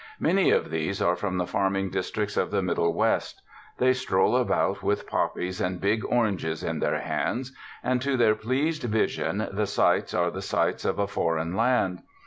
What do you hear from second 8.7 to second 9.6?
vision